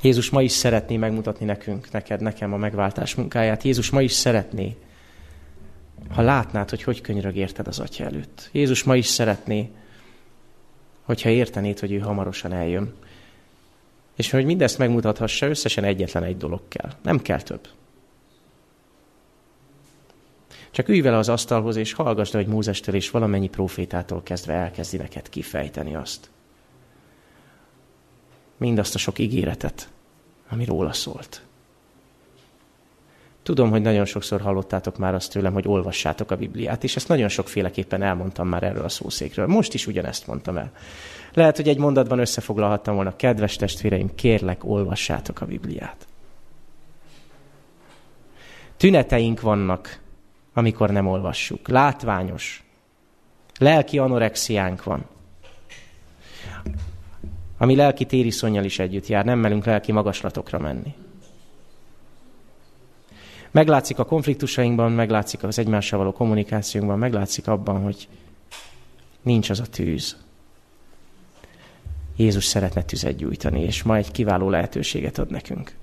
[0.00, 3.62] Jézus ma is szeretné megmutatni nekünk, neked, nekem a megváltás munkáját.
[3.62, 4.76] Jézus ma is szeretné,
[6.08, 8.48] ha látnád, hogy hogy könyörög érted az Atya előtt.
[8.52, 9.70] Jézus ma is szeretné,
[11.02, 12.94] hogyha értenéd, hogy ő hamarosan eljön.
[14.16, 16.90] És hogy mindezt megmutathassa, összesen egyetlen egy dolog kell.
[17.02, 17.68] Nem kell több.
[20.70, 25.28] Csak ülj vele az asztalhoz, és hallgassd, hogy Mózestől és valamennyi profétától kezdve elkezdi neked
[25.28, 26.30] kifejteni azt.
[28.60, 29.88] Mindazt a sok ígéretet,
[30.48, 31.42] ami róla szólt.
[33.42, 37.28] Tudom, hogy nagyon sokszor hallottátok már azt tőlem, hogy olvassátok a Bibliát, és ezt nagyon
[37.28, 39.46] sokféleképpen elmondtam már erről a szószékről.
[39.46, 40.72] Most is ugyanezt mondtam el.
[41.32, 46.06] Lehet, hogy egy mondatban összefoglalhattam volna, kedves testvéreim, kérlek, olvassátok a Bibliát.
[48.76, 50.00] Tüneteink vannak,
[50.54, 51.68] amikor nem olvassuk.
[51.68, 52.64] Látványos.
[53.58, 55.04] Lelki anorexiánk van.
[57.62, 60.94] Ami lelki tériszonyjal is együtt jár, nem melünk lelki magaslatokra menni.
[63.50, 68.08] Meglátszik a konfliktusainkban, meglátszik az egymással való kommunikációnkban, meglátszik abban, hogy
[69.22, 70.16] nincs az a tűz.
[72.16, 75.74] Jézus szeretne tüzet gyújtani, és ma egy kiváló lehetőséget ad nekünk.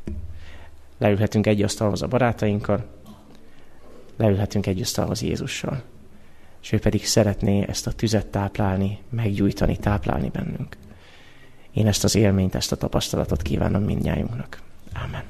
[0.97, 2.85] Leülhetünk egy asztalhoz a barátainkkal,
[4.15, 5.83] leülhetünk egy asztalhoz Jézussal.
[6.61, 10.77] És ő pedig szeretné ezt a tüzet táplálni, meggyújtani, táplálni bennünk.
[11.77, 14.61] Én ezt az élményt, ezt a tapasztalatot kívánom mindnyájunknak.
[15.05, 15.23] Amen.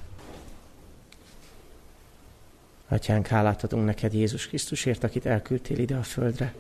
[2.88, 6.54] Atyánk, hálát adunk neked Jézus Krisztusért, akit elküldtél ide a földre,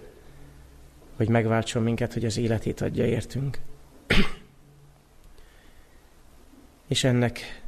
[1.16, 3.60] hogy megváltson minket, hogy az életét adja értünk.
[6.88, 7.62] És ennek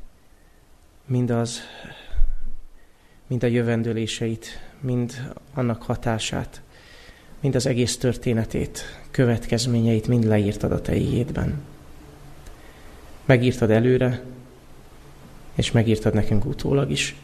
[1.05, 1.59] mindaz,
[3.27, 4.47] mind a jövendőléseit,
[4.79, 6.61] mind annak hatását,
[7.39, 11.77] mind az egész történetét, következményeit mind leírtad a te égédben.
[13.29, 14.21] Megírtad előre,
[15.55, 17.15] és megírtad nekünk utólag is.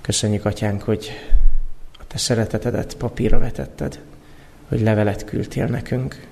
[0.00, 1.10] Köszönjük, Atyánk, hogy
[1.98, 4.00] a Te szeretetedet papírra vetetted,
[4.68, 6.26] hogy levelet küldtél nekünk.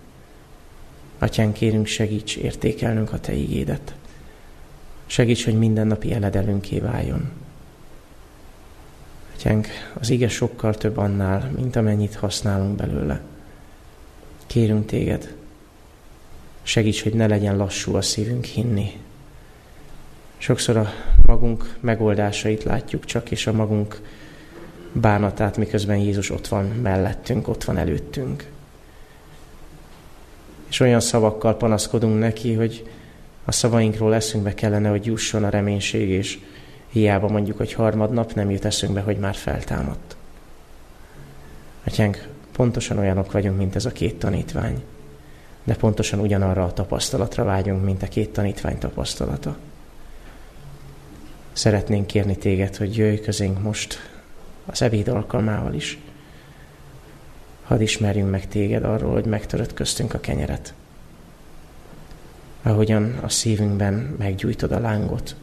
[1.19, 3.95] Atyánk, kérünk, segíts értékelnünk a Te ígédet.
[5.07, 7.31] Segíts, hogy mindennapi eledelünké váljon.
[9.35, 9.69] Atyánk,
[10.01, 13.21] az ige sokkal több annál, mint amennyit használunk belőle.
[14.46, 15.35] Kérünk Téged,
[16.71, 19.00] segíts, hogy ne legyen lassú a szívünk hinni.
[20.38, 20.92] Sokszor a
[21.23, 24.00] magunk megoldásait látjuk csak, és a magunk
[24.92, 28.50] bánatát, miközben Jézus ott van mellettünk, ott van előttünk.
[30.68, 32.90] És olyan szavakkal panaszkodunk neki, hogy
[33.44, 36.38] a szavainkról eszünkbe kellene, hogy jusson a reménység, és
[36.88, 40.16] hiába mondjuk, hogy harmadnap nem jut eszünkbe, hogy már feltámadt.
[41.85, 44.83] Atyánk, pontosan olyanok vagyunk, mint ez a két tanítvány,
[45.71, 49.56] de pontosan ugyanarra a tapasztalatra vágyunk, mint a két tanítvány tapasztalata.
[51.52, 53.98] Szeretnénk kérni téged, hogy jöjj közénk most
[54.66, 55.98] az ebéd alkalmával is.
[57.64, 60.75] hadd ismerjünk meg téged arról, hogy megtörött köztünk a kenyeret.
[62.62, 65.37] Ahogyan a szívünkben meggyújtod a lángot,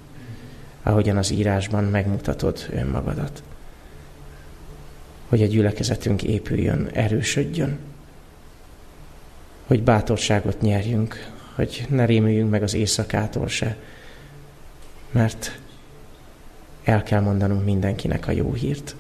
[0.84, 3.44] ahogyan az írásban megmutatod önmagadat.
[5.28, 7.80] Hogy a gyülekezetünk épüljön, erősödjön,
[9.68, 13.78] hogy bátorságot nyerjünk, hogy ne rémüljünk meg az éjszakától se,
[15.12, 15.60] mert
[16.84, 18.96] el kell mondanunk mindenkinek a jó hírt.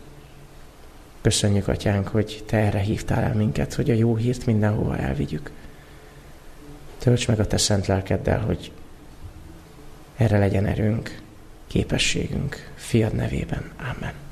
[1.21, 5.51] Köszönjük, Atyánk, hogy Te erre hívtál el minket, hogy a jó hírt mindenhova elvigyük.
[6.97, 8.71] Tölts meg a Te szent lelkeddel, hogy
[10.15, 11.21] erre legyen erőnk,
[11.67, 13.71] képességünk, fiad nevében.
[13.95, 14.26] Amen.